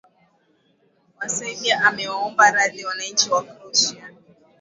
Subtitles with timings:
[1.19, 4.09] wa serbia amewaomba radhi wananchi wa croatia